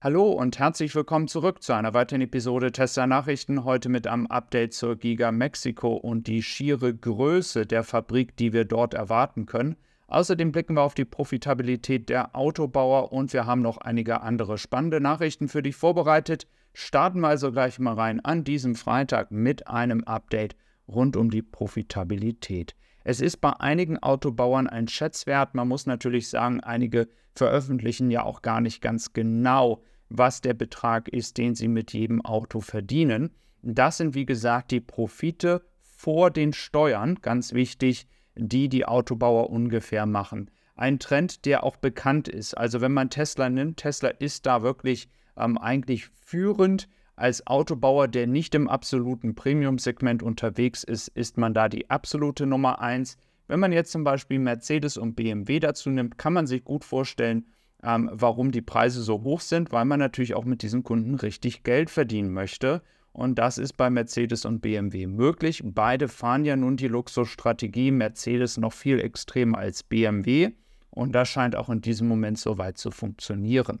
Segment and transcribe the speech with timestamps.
[0.00, 3.64] Hallo und herzlich willkommen zurück zu einer weiteren Episode Tesla Nachrichten.
[3.64, 8.64] Heute mit einem Update zur Giga Mexiko und die schiere Größe der Fabrik, die wir
[8.64, 9.74] dort erwarten können.
[10.06, 15.00] Außerdem blicken wir auf die Profitabilität der Autobauer und wir haben noch einige andere spannende
[15.00, 16.46] Nachrichten für dich vorbereitet.
[16.74, 20.54] Starten wir also gleich mal rein an diesem Freitag mit einem Update
[20.86, 22.76] rund um die Profitabilität.
[23.02, 25.56] Es ist bei einigen Autobauern ein Schätzwert.
[25.56, 31.08] Man muss natürlich sagen, einige veröffentlichen ja auch gar nicht ganz genau, was der Betrag
[31.08, 33.30] ist, den sie mit jedem Auto verdienen.
[33.62, 40.06] Das sind, wie gesagt, die Profite vor den Steuern, ganz wichtig, die die Autobauer ungefähr
[40.06, 40.50] machen.
[40.76, 42.54] Ein Trend, der auch bekannt ist.
[42.54, 46.88] Also wenn man Tesla nimmt, Tesla ist da wirklich ähm, eigentlich führend.
[47.16, 52.80] Als Autobauer, der nicht im absoluten Premium-Segment unterwegs ist, ist man da die absolute Nummer
[52.80, 53.18] 1.
[53.48, 57.46] Wenn man jetzt zum Beispiel Mercedes und BMW dazu nimmt, kann man sich gut vorstellen,
[57.82, 61.62] ähm, warum die Preise so hoch sind, weil man natürlich auch mit diesen Kunden richtig
[61.62, 62.82] Geld verdienen möchte.
[63.12, 65.62] Und das ist bei Mercedes und BMW möglich.
[65.64, 70.50] Beide fahren ja nun die Luxusstrategie, Mercedes noch viel extremer als BMW.
[70.90, 73.80] Und das scheint auch in diesem Moment so weit zu funktionieren.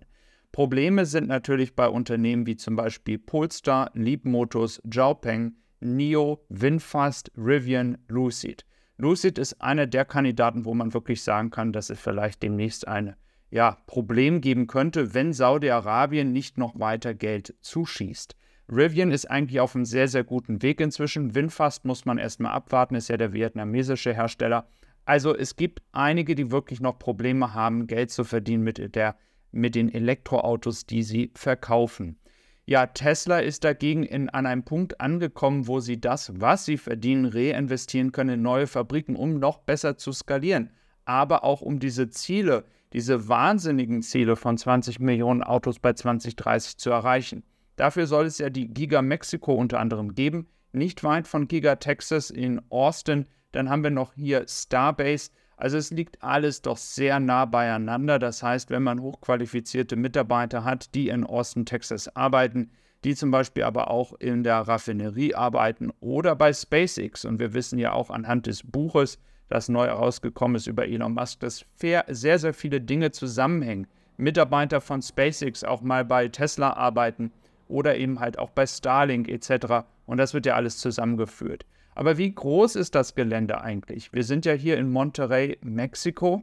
[0.52, 8.64] Probleme sind natürlich bei Unternehmen wie zum Beispiel Polestar, Leapmotos, Zhaopeng, NIO, Winfast, Rivian, Lucid.
[8.96, 13.16] Lucid ist einer der Kandidaten, wo man wirklich sagen kann, dass es vielleicht demnächst eine
[13.50, 18.36] ja, Problem geben könnte, wenn Saudi-Arabien nicht noch weiter Geld zuschießt.
[18.70, 21.34] Rivian ist eigentlich auf einem sehr, sehr guten Weg inzwischen.
[21.34, 24.68] Winfast muss man erstmal abwarten, ist ja der vietnamesische Hersteller.
[25.06, 29.16] Also es gibt einige, die wirklich noch Probleme haben, Geld zu verdienen mit, der,
[29.52, 32.18] mit den Elektroautos, die sie verkaufen.
[32.66, 37.24] Ja, Tesla ist dagegen in, an einem Punkt angekommen, wo sie das, was sie verdienen,
[37.24, 40.70] reinvestieren können in neue Fabriken, um noch besser zu skalieren.
[41.06, 46.90] Aber auch um diese Ziele, diese wahnsinnigen Ziele von 20 Millionen Autos bei 2030 zu
[46.90, 47.42] erreichen.
[47.76, 52.30] Dafür soll es ja die Giga Mexiko unter anderem geben, nicht weit von Giga Texas
[52.30, 53.26] in Austin.
[53.52, 55.30] Dann haben wir noch hier Starbase.
[55.56, 58.18] Also es liegt alles doch sehr nah beieinander.
[58.18, 62.70] Das heißt, wenn man hochqualifizierte Mitarbeiter hat, die in Austin, Texas arbeiten,
[63.04, 67.24] die zum Beispiel aber auch in der Raffinerie arbeiten oder bei SpaceX.
[67.24, 69.18] Und wir wissen ja auch anhand des Buches,
[69.48, 72.04] das neu herausgekommen ist über Elon Musk, dass sehr,
[72.38, 73.86] sehr viele Dinge zusammenhängen.
[74.16, 77.32] Mitarbeiter von SpaceX auch mal bei Tesla arbeiten
[77.68, 79.86] oder eben halt auch bei Starlink etc.
[80.06, 81.64] Und das wird ja alles zusammengeführt.
[81.94, 84.12] Aber wie groß ist das Gelände eigentlich?
[84.12, 86.42] Wir sind ja hier in Monterrey, Mexiko.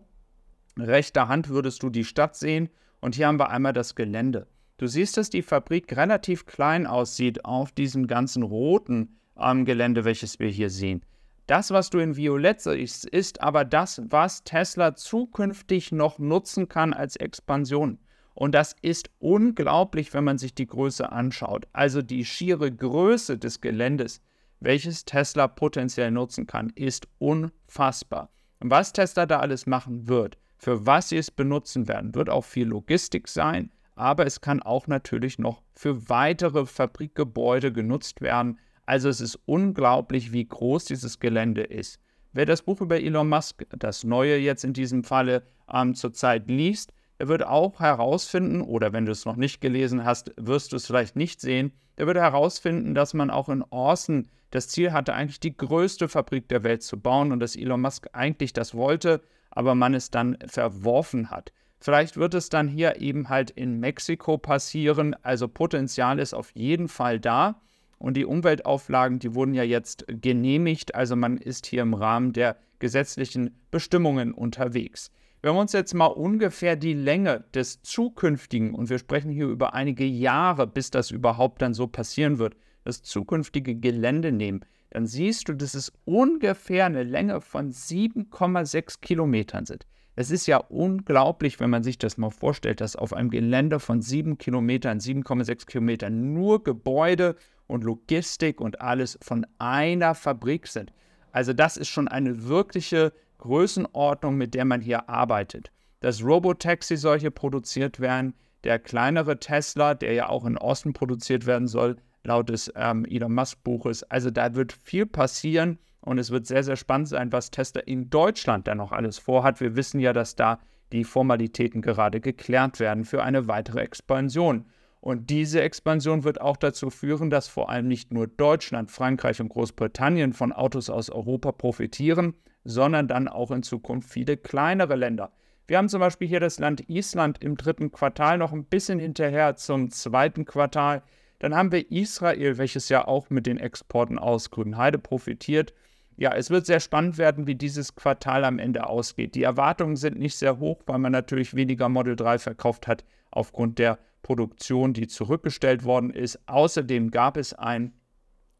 [0.77, 4.47] Rechter Hand würdest du die Stadt sehen und hier haben wir einmal das Gelände.
[4.77, 10.39] Du siehst, dass die Fabrik relativ klein aussieht auf diesem ganzen roten ähm, Gelände, welches
[10.39, 11.01] wir hier sehen.
[11.47, 16.91] Das, was du in Violett siehst, ist aber das, was Tesla zukünftig noch nutzen kann
[16.93, 17.99] als Expansion.
[18.33, 21.67] Und das ist unglaublich, wenn man sich die Größe anschaut.
[21.71, 24.21] Also die schiere Größe des Geländes,
[24.59, 28.29] welches Tesla potenziell nutzen kann, ist unfassbar.
[28.59, 32.67] Was Tesla da alles machen wird, für was sie es benutzen werden, wird auch viel
[32.67, 39.21] Logistik sein, aber es kann auch natürlich noch für weitere Fabrikgebäude genutzt werden, also es
[39.21, 41.99] ist unglaublich, wie groß dieses Gelände ist.
[42.33, 46.91] Wer das Buch über Elon Musk, das neue jetzt in diesem Falle, ähm, zurzeit liest,
[47.17, 50.85] er wird auch herausfinden, oder wenn du es noch nicht gelesen hast, wirst du es
[50.85, 55.39] vielleicht nicht sehen, er wird herausfinden, dass man auch in Austin das Ziel hatte, eigentlich
[55.39, 59.75] die größte Fabrik der Welt zu bauen und dass Elon Musk eigentlich das wollte, aber
[59.75, 61.53] man es dann verworfen hat.
[61.79, 66.87] Vielleicht wird es dann hier eben halt in Mexiko passieren, also Potenzial ist auf jeden
[66.87, 67.61] Fall da.
[68.05, 70.93] Und die Umweltauflagen, die wurden ja jetzt genehmigt.
[70.93, 75.09] Also man ist hier im Rahmen der gesetzlichen Bestimmungen unterwegs.
[75.41, 79.73] Wenn wir uns jetzt mal ungefähr die Länge des zukünftigen, und wir sprechen hier über
[79.73, 85.49] einige Jahre, bis das überhaupt dann so passieren wird, das zukünftige Gelände nehmen, dann siehst
[85.49, 89.87] du, dass es ungefähr eine Länge von 7,6 Kilometern sind.
[90.15, 94.03] Es ist ja unglaublich, wenn man sich das mal vorstellt, dass auf einem Gelände von
[94.03, 97.35] 7 Kilometern, 7,6 Kilometern nur Gebäude
[97.67, 100.91] und Logistik und alles von einer Fabrik sind.
[101.31, 105.71] Also das ist schon eine wirkliche Größenordnung, mit der man hier arbeitet.
[105.99, 108.33] Dass Robotaxi solche produziert werden,
[108.63, 113.33] der kleinere Tesla, der ja auch in Osten produziert werden soll, laut des ähm, Elon
[113.33, 114.03] Musk Buches.
[114.03, 118.09] Also da wird viel passieren und es wird sehr, sehr spannend sein, was Tesla in
[118.09, 119.59] Deutschland dann noch alles vorhat.
[119.59, 120.59] Wir wissen ja, dass da
[120.91, 124.65] die Formalitäten gerade geklärt werden für eine weitere Expansion.
[125.05, 129.49] Und diese Expansion wird auch dazu führen, dass vor allem nicht nur Deutschland, Frankreich und
[129.49, 135.31] Großbritannien von Autos aus Europa profitieren, sondern dann auch in Zukunft viele kleinere Länder.
[135.67, 139.55] Wir haben zum Beispiel hier das Land Island im dritten Quartal noch ein bisschen hinterher
[139.57, 141.03] zum zweiten Quartal.
[141.37, 145.75] Dann haben wir Israel, welches ja auch mit den Exporten aus Grünheide profitiert.
[146.17, 149.35] Ja, es wird sehr spannend werden, wie dieses Quartal am Ende ausgeht.
[149.35, 153.77] Die Erwartungen sind nicht sehr hoch, weil man natürlich weniger Model 3 verkauft hat aufgrund
[153.77, 156.39] der Produktion, die zurückgestellt worden ist.
[156.47, 157.93] Außerdem gab es einen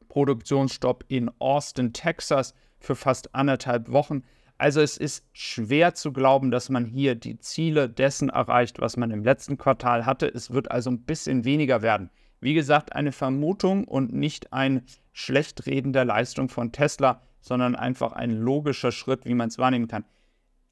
[0.09, 4.21] Produktionsstopp in Austin, Texas für fast anderthalb Wochen.
[4.59, 9.09] Also es ist schwer zu glauben, dass man hier die Ziele dessen erreicht, was man
[9.09, 10.27] im letzten Quartal hatte.
[10.27, 12.11] Es wird also ein bisschen weniger werden.
[12.39, 14.83] Wie gesagt, eine Vermutung und nicht ein
[15.13, 20.05] Schlechtreden der Leistung von Tesla, sondern einfach ein logischer Schritt, wie man es wahrnehmen kann.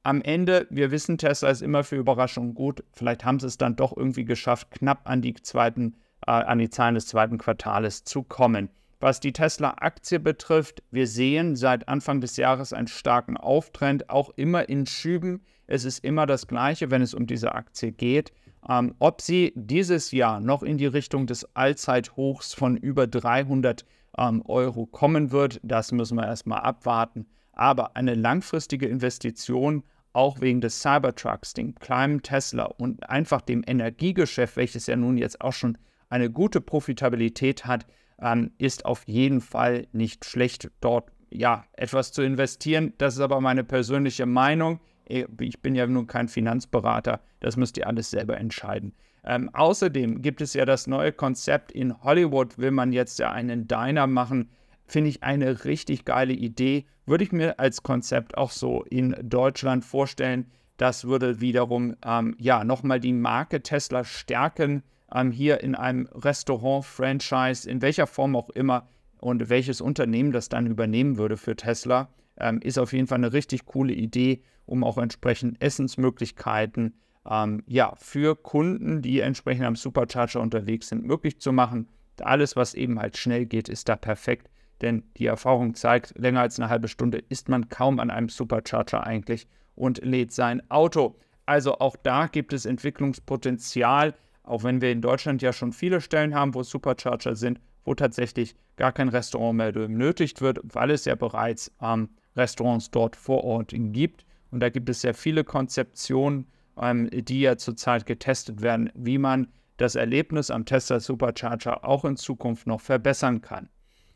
[0.05, 2.83] Am Ende, wir wissen, Tesla ist immer für Überraschungen gut.
[2.91, 5.95] Vielleicht haben sie es dann doch irgendwie geschafft, knapp an die, zweiten,
[6.27, 8.67] äh, an die Zahlen des zweiten Quartales zu kommen.
[8.99, 14.67] Was die Tesla-Aktie betrifft, wir sehen seit Anfang des Jahres einen starken Auftrend, auch immer
[14.67, 15.41] in Schüben.
[15.67, 18.33] Es ist immer das Gleiche, wenn es um diese Aktie geht.
[18.67, 23.85] Ähm, ob sie dieses Jahr noch in die Richtung des Allzeithochs von über 300
[24.17, 27.25] ähm, Euro kommen wird, das müssen wir erstmal abwarten.
[27.53, 34.55] Aber eine langfristige Investition, auch wegen des Cybertrucks, dem kleinen Tesla und einfach dem Energiegeschäft,
[34.55, 35.77] welches ja nun jetzt auch schon
[36.09, 37.85] eine gute Profitabilität hat,
[38.21, 42.93] ähm, ist auf jeden Fall nicht schlecht, dort ja etwas zu investieren.
[42.99, 44.79] Das ist aber meine persönliche Meinung.
[45.05, 48.93] Äh, ich bin ja nun kein Finanzberater, das müsst ihr alles selber entscheiden.
[49.25, 53.67] Ähm, außerdem gibt es ja das neue Konzept in Hollywood, will man jetzt ja einen
[53.67, 54.49] Diner machen.
[54.85, 56.85] Finde ich eine richtig geile Idee.
[57.05, 60.51] Würde ich mir als Konzept auch so in Deutschland vorstellen.
[60.77, 64.83] Das würde wiederum ähm, ja nochmal die Marke Tesla stärken.
[65.13, 68.87] Ähm, hier in einem Restaurant-Franchise, in welcher Form auch immer
[69.19, 73.33] und welches Unternehmen das dann übernehmen würde für Tesla, ähm, ist auf jeden Fall eine
[73.33, 76.93] richtig coole Idee um auch entsprechend Essensmöglichkeiten
[77.29, 81.87] ähm, ja, für Kunden, die entsprechend am Supercharger unterwegs sind, möglich zu machen.
[82.21, 84.49] Alles, was eben halt schnell geht, ist da perfekt,
[84.83, 89.07] denn die Erfahrung zeigt, länger als eine halbe Stunde ist man kaum an einem Supercharger
[89.07, 91.15] eigentlich und lädt sein Auto.
[91.45, 94.13] Also auch da gibt es Entwicklungspotenzial,
[94.43, 98.55] auch wenn wir in Deutschland ja schon viele Stellen haben, wo Supercharger sind, wo tatsächlich
[98.75, 103.73] gar kein Restaurant mehr benötigt wird, weil es ja bereits ähm, Restaurants dort vor Ort
[103.73, 104.25] gibt.
[104.51, 106.47] Und da gibt es sehr viele Konzeptionen,
[106.79, 109.47] ähm, die ja zurzeit getestet werden, wie man
[109.77, 113.69] das Erlebnis am Tesla Supercharger auch in Zukunft noch verbessern kann.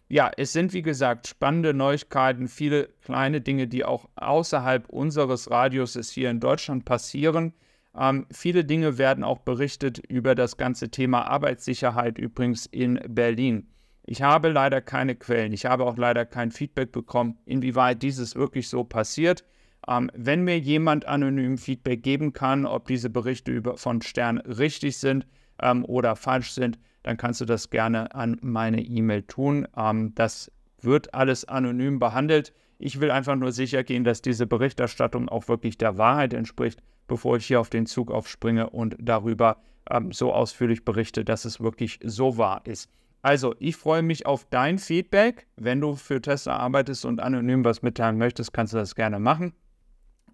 [0.09, 6.11] Ja, es sind wie gesagt spannende Neuigkeiten, viele kleine Dinge, die auch außerhalb unseres Radiuses
[6.11, 7.53] hier in Deutschland passieren.
[7.93, 13.67] Ähm, viele Dinge werden auch berichtet über das ganze Thema Arbeitssicherheit übrigens in Berlin.
[14.05, 18.69] Ich habe leider keine Quellen, ich habe auch leider kein Feedback bekommen, inwieweit dieses wirklich
[18.69, 19.43] so passiert.
[19.89, 24.97] Ähm, wenn mir jemand anonym Feedback geben kann, ob diese Berichte über, von Stern richtig
[24.99, 25.27] sind
[25.61, 29.65] ähm, oder falsch sind, dann kannst du das gerne an meine E-Mail tun.
[29.77, 30.51] Ähm, das
[30.81, 32.53] wird alles anonym behandelt.
[32.79, 37.37] Ich will einfach nur sicher gehen, dass diese Berichterstattung auch wirklich der Wahrheit entspricht, bevor
[37.37, 41.97] ich hier auf den Zug aufspringe und darüber ähm, so ausführlich berichte, dass es wirklich
[42.03, 42.89] so wahr ist.
[43.21, 45.47] Also, ich freue mich auf dein Feedback.
[45.55, 49.53] Wenn du für Tesla arbeitest und anonym was mitteilen möchtest, kannst du das gerne machen.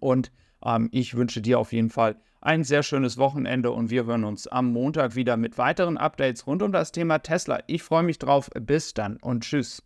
[0.00, 0.32] Und
[0.64, 4.46] ähm, ich wünsche dir auf jeden Fall ein sehr schönes Wochenende und wir hören uns
[4.46, 7.60] am Montag wieder mit weiteren Updates rund um das Thema Tesla.
[7.66, 8.50] Ich freue mich drauf.
[8.54, 9.82] Bis dann und tschüss.